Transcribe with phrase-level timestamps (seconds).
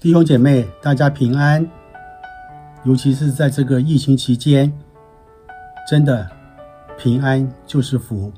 [0.00, 1.68] 弟兄姐妹，大家平安。
[2.84, 4.72] 尤其是在这个疫情期间，
[5.86, 6.26] 真的
[6.96, 8.32] 平安就是福。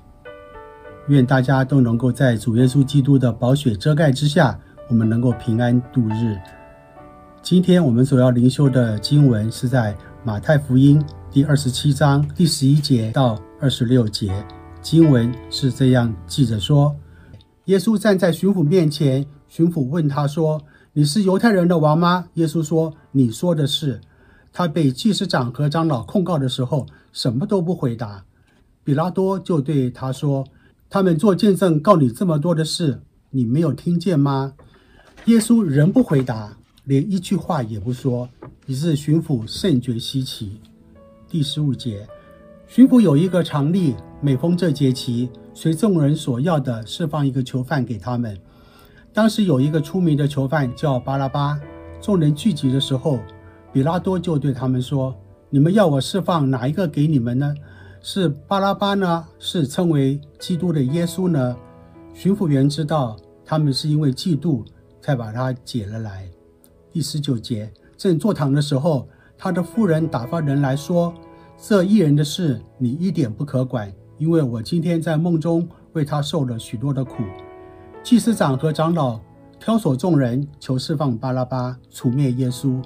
[1.06, 6.36] 愿大家都能够在主耶稣基督的宝血遮盖之下，我们能够平安度日。
[7.40, 14.34] 今天我们所要灵修的经文是在马太福音第二十七章第十一节到二十六节。
[14.80, 16.96] 经文是这样记着说：
[17.66, 20.60] 耶稣站在巡抚面前，巡抚问他说。
[20.94, 22.26] 你是犹太人的王吗？
[22.34, 24.02] 耶稣说：“你说的是。”
[24.52, 28.26] 他被祭司长和长老控告的时候，什么都不回答。
[28.84, 30.46] 比拉多就对他说
[30.90, 34.52] ：“他们做见证告你这么多的事，你没有听见吗？”
[35.24, 38.28] 耶稣仍不回答，连一句话也不说，
[38.66, 40.60] 于是巡抚甚觉稀奇。
[41.26, 42.06] 第十五节，
[42.68, 48.38] 巡抚有一个常例，每逢这节期，随众人所要的，释放一个囚犯给他们。
[49.14, 51.60] 当时有一个出名的囚犯叫巴拉巴，
[52.00, 53.18] 众人聚集的时候，
[53.70, 55.14] 比拉多就对他们说
[55.50, 57.54] ：“你们要我释放哪一个给你们呢？
[58.00, 59.26] 是巴拉巴呢？
[59.38, 61.54] 是称为基督的耶稣呢？”
[62.14, 64.64] 巡抚员知道他们是因为嫉妒
[64.98, 66.26] 才把他解了来。
[66.90, 71.12] 第十九节，正坐堂的时候，他的夫人打发人来说
[71.60, 77.22] ：“这一人的事你一点不可管，因为我今天在梦中为他受了许多的苦。”
[78.02, 79.18] 祭司长和长老
[79.60, 82.82] 挑唆众人，求释放巴拉巴，除灭耶稣。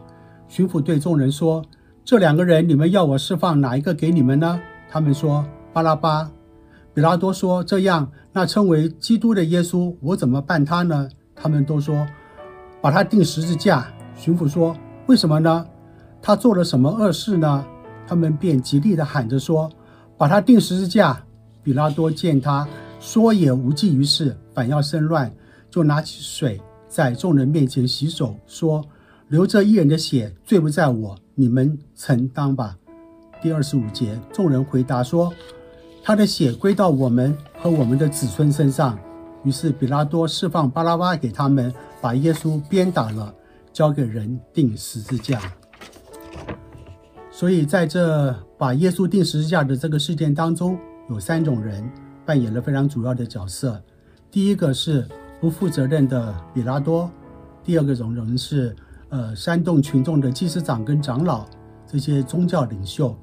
[0.46, 1.64] 巡抚对众人说
[2.04, 6.30] ：“这两个人，你们要我释放哪一个给你们呢？”他们说：“巴拉巴。”
[6.92, 12.06] 比拉多说：“这样，那称为基督的耶稣，我怎么办他呢？”他们都说
[12.82, 14.76] ：“把他钉十字架。”巡抚说
[15.08, 15.66] ：“为什么呢？
[16.20, 17.64] 他做了什么恶事呢？”
[18.06, 19.70] 他们便极力地喊着说
[20.18, 21.22] ：“把他钉十字架。”
[21.64, 22.68] 比拉多见他。
[23.06, 25.32] 说也无济于事，反要生乱，
[25.70, 28.84] 就拿起水在众人面前洗手，说
[29.30, 32.76] ：“流这一人的血，罪不在我，你们承当吧。”
[33.40, 35.32] 第二十五节，众人回答说
[36.02, 38.98] ：“他的血归到我们和我们的子孙身上。”
[39.44, 43.32] 于是比拉多释放巴拉巴给他们，把耶稣鞭打了，
[43.72, 45.40] 交给人钉十字架。
[47.30, 50.76] 所以在这把耶稣钉十字架的这个事件当中，
[51.08, 51.88] 有三种人。
[52.26, 53.80] 扮演了非常主要的角色。
[54.30, 55.06] 第一个是
[55.40, 57.10] 不负责任的比拉多，
[57.62, 58.74] 第二个种人是
[59.08, 61.46] 呃煽动群众的祭司长跟长老
[61.86, 63.16] 这些宗教领袖，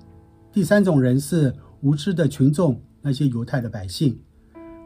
[0.52, 4.18] 第三种人是无知的群众那些犹太的百姓。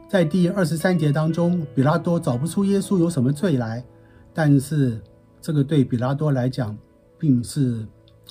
[0.08, 3.84] 在第二十三节当中，比拉多找不出耶稣有什么罪来，
[4.34, 5.00] 但是
[5.40, 6.76] 这个对比拉多来讲，
[7.18, 7.86] 并是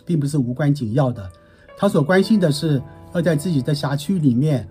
[0.06, 1.28] 并不是无关紧要的，
[1.78, 2.82] 他所关心的是
[3.14, 4.68] 要在自己的辖区里面。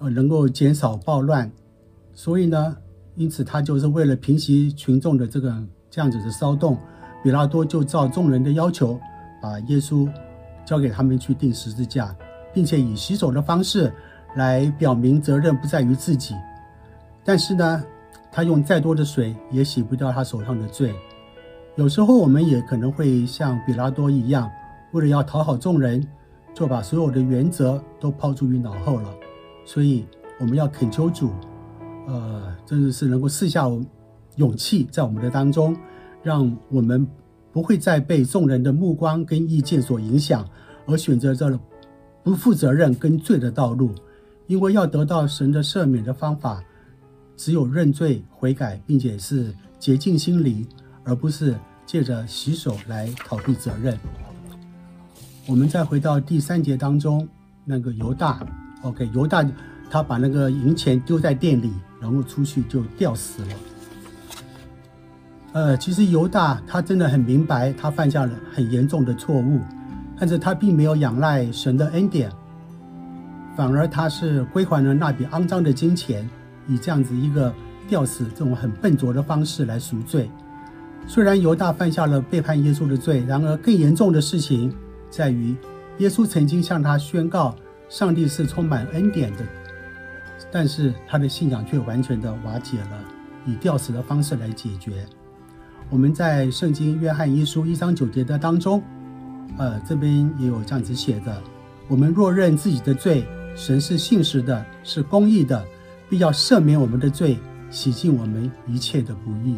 [0.00, 1.52] 呃，能够减少暴乱，
[2.14, 2.74] 所以呢，
[3.16, 5.54] 因此他就是为了平息群众的这个
[5.90, 6.76] 这样子的骚动，
[7.22, 8.98] 比拉多就照众人的要求，
[9.42, 10.08] 把耶稣
[10.64, 12.16] 交给他们去钉十字架，
[12.54, 13.92] 并且以洗手的方式
[14.36, 16.34] 来表明责任不在于自己。
[17.22, 17.84] 但是呢，
[18.32, 20.94] 他用再多的水也洗不掉他手上的罪。
[21.76, 24.50] 有时候我们也可能会像比拉多一样，
[24.92, 26.02] 为了要讨好众人，
[26.54, 29.14] 就把所有的原则都抛诸于脑后了。
[29.72, 30.04] 所以
[30.40, 31.30] 我们要恳求主，
[32.08, 33.68] 呃，真的是能够赐下
[34.34, 35.76] 勇气，在我们的当中，
[36.24, 37.06] 让我们
[37.52, 40.44] 不会再被众人的目光跟意见所影响，
[40.86, 41.56] 而选择这
[42.24, 43.94] 不负责任跟罪的道路。
[44.48, 46.60] 因为要得到神的赦免的方法，
[47.36, 50.66] 只有认罪悔改，并且是洁净心灵，
[51.04, 51.54] 而不是
[51.86, 53.96] 借着洗手来逃避责任。
[55.46, 57.28] 我们再回到第三节当中，
[57.64, 58.44] 那个犹大。
[58.82, 59.44] OK，犹大
[59.90, 61.70] 他把那个银钱丢在店里，
[62.00, 63.48] 然后出去就吊死了。
[65.52, 69.60] 呃，其实犹大他真的很明白，他犯下了很严重的错误，
[70.18, 72.30] 但是他并没有仰赖神的恩典，
[73.56, 76.26] 反而他是归还了那笔肮脏的金钱，
[76.66, 77.52] 以这样子一个
[77.86, 80.30] 吊死这种很笨拙的方式来赎罪。
[81.06, 84.74] 虽然犹大犯下了背叛耶稣的罪，然而更严重的事情
[85.10, 85.54] 在于，
[85.98, 87.54] 耶稣曾经向他宣告。
[87.90, 89.44] 上帝是充满恩典的，
[90.52, 93.04] 但是他的信仰却完全的瓦解了，
[93.44, 95.04] 以吊死的方式来解决。
[95.90, 98.80] 我们在圣经约翰一书一章九节的当中，
[99.58, 101.42] 呃，这边也有这样子写的：
[101.88, 103.26] 我们若认自己的罪，
[103.56, 105.66] 神是信实的，是公义的，
[106.08, 107.40] 必要赦免我们的罪，
[107.70, 109.56] 洗净我们一切的不义。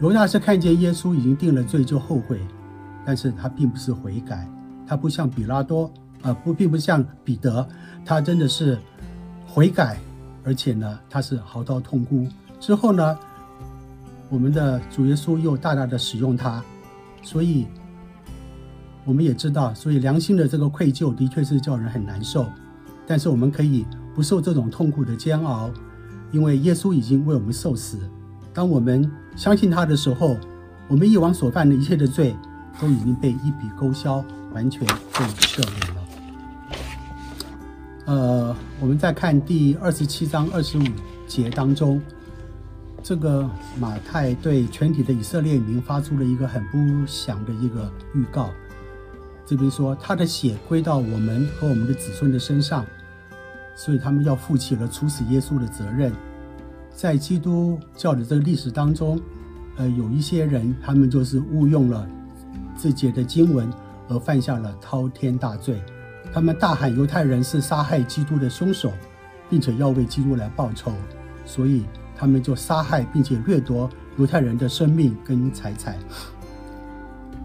[0.00, 2.40] 犹大是看见耶稣已经定了罪就后悔，
[3.04, 4.48] 但是他并不是悔改，
[4.86, 5.92] 他不像比拉多。
[6.22, 7.66] 啊，不，并不像彼得，
[8.04, 8.78] 他真的是
[9.46, 9.98] 悔改，
[10.44, 12.26] 而且呢，他是嚎啕痛哭。
[12.60, 13.18] 之后呢，
[14.28, 16.62] 我们的主耶稣又大大的使用他，
[17.22, 17.66] 所以
[19.04, 22.46] 我们也知道，所以良心的这个愧疚的确是叫人很难受。
[23.04, 23.84] 但是我们可以
[24.14, 25.68] 不受这种痛苦的煎熬，
[26.30, 27.98] 因为耶稣已经为我们受死。
[28.54, 30.36] 当我们相信他的时候，
[30.86, 32.36] 我们以往所犯的一切的罪
[32.80, 34.24] 都已经被一笔勾销，
[34.54, 36.01] 完全被赦免了。
[38.12, 40.82] 呃，我们再看第二十七章二十五
[41.26, 41.98] 节当中，
[43.02, 43.48] 这个
[43.80, 48.50] 马太对全体的以色列民发出了一个很不祥的一个预告。
[49.46, 52.84] 这边说，他的血归到我们和我们的子孙的身上，
[53.74, 56.12] 所以他们要负起了处死耶稣的责任。
[56.94, 59.18] 在基督教的这个历史当中，
[59.78, 62.06] 呃，有一些人他们就是误用了
[62.76, 63.72] 自己的经文
[64.10, 65.82] 而犯下了滔天大罪。
[66.32, 68.92] 他们大喊犹太人是杀害基督的凶手，
[69.50, 70.92] 并且要为基督来报仇，
[71.44, 71.84] 所以
[72.16, 75.98] 他们就杀害并且掠夺犹太人的生命跟财产。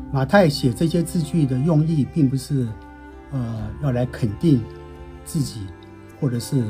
[0.10, 2.66] 马太写这些字句的用意，并不是，
[3.32, 4.64] 呃，要来肯定
[5.26, 5.68] 自己，
[6.22, 6.64] 或者是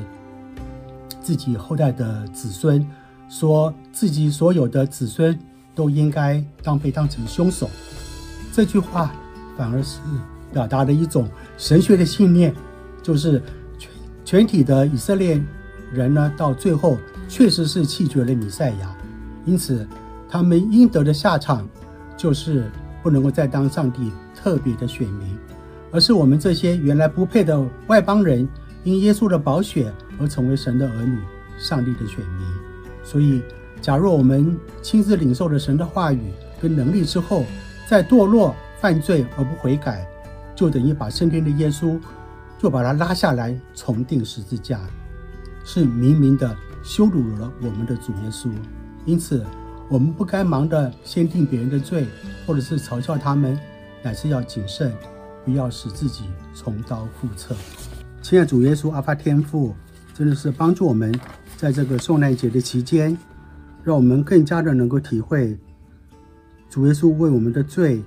[1.21, 2.83] 自己后代的子孙，
[3.29, 5.37] 说自己所有的子孙
[5.75, 7.69] 都应该当被当成凶手。
[8.51, 9.13] 这句话
[9.55, 9.99] 反而是
[10.53, 12.53] 表达的一种神学的信念，
[13.01, 13.41] 就是
[13.77, 13.91] 全
[14.23, 15.41] 全体的以色列
[15.91, 16.97] 人呢，到最后
[17.27, 18.95] 确实是弃绝了弥赛亚，
[19.45, 19.87] 因此
[20.29, 21.67] 他们应得的下场
[22.15, 22.69] 就是。
[23.03, 25.37] 不能够再当上帝特别的选民，
[25.91, 28.45] 而是我们这些原来不配的外邦人，
[28.83, 29.89] 因耶稣的宝血
[30.19, 31.17] 而成为神的儿女，
[31.57, 32.47] 上帝的选民。
[33.05, 33.41] 所以，
[33.81, 36.19] 假若我们亲自领受了神的话语
[36.59, 37.45] 跟能力之后，
[37.87, 40.05] 再堕落犯罪而不悔改，
[40.57, 41.97] 就等于把身边的耶稣
[42.57, 44.81] 就把他拉下来重钉十字架，
[45.63, 48.49] 是明明的羞辱了我们的主耶稣。
[49.05, 49.45] 因此。
[49.89, 52.05] 我们不该忙着先定别人的罪，
[52.45, 53.57] 或者是嘲笑他们，
[54.03, 54.91] 乃是要谨慎，
[55.45, 57.55] 不要使自己重蹈覆辙。
[58.21, 59.73] 亲爱主耶稣，阿爸天父，
[60.13, 61.17] 真的是帮助我们
[61.55, 63.17] 在这个受难节的期间，
[63.81, 65.57] 让我们更加的能够体会
[66.69, 68.03] 主耶稣为我们的罪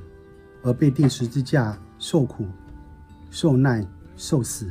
[0.62, 2.45] 而被钉十字架、受苦、
[3.31, 3.87] 受难、
[4.17, 4.67] 受死，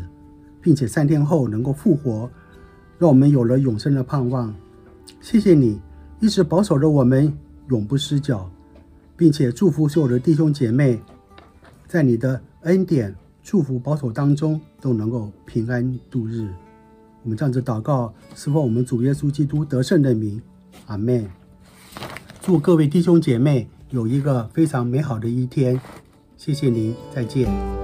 [0.62, 2.30] 并且三天后能够复活，
[2.98, 4.54] 让我们有了永生的盼望。
[5.22, 5.80] 谢谢你。
[6.22, 7.34] 一直保守着我们
[7.70, 8.52] 永不失脚，
[9.16, 11.00] 并且祝福所有的弟兄姐妹，
[11.88, 16.46] 在你的恩典、祝福、保守当中都能够平安度日。
[17.24, 20.42] 我们这样子祷告，是奉我们主耶稣基督得胜的名，
[20.88, 21.26] 阿门。
[22.42, 25.80] 祝各位弟兄姐妹有一个非常美好的一天。
[26.38, 27.79] 谢谢您，再见。